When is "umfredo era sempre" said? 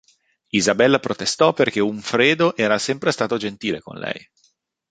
1.79-3.11